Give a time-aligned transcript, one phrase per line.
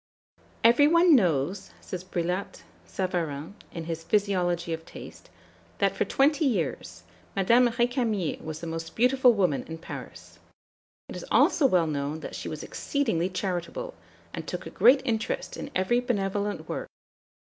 [0.63, 5.29] "Every one knows," says Brillat Savarin, in his "Physiology of Taste,"
[5.77, 7.03] "that for twenty years
[7.35, 10.39] Madame Récamier was the most beautiful woman in Paris.
[11.07, 13.93] It is also well known that she was exceedingly charitable,
[14.33, 16.89] and took a great interest in every benevolent work.